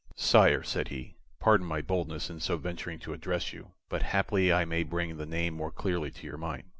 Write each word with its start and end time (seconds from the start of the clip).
"Sire," 0.15 0.63
said 0.63 0.87
he, 0.87 1.13
"pardon 1.39 1.67
my 1.67 1.79
boldness 1.83 2.31
in 2.31 2.39
so 2.39 2.57
venturing 2.57 2.97
to 3.01 3.13
address 3.13 3.53
you, 3.53 3.73
but 3.87 4.01
haply 4.01 4.51
I 4.51 4.65
may 4.65 4.81
bring 4.81 5.17
the 5.17 5.27
name 5.27 5.53
more 5.53 5.69
clearly 5.69 6.09
to 6.09 6.25
your 6.25 6.39
mind. 6.39 6.63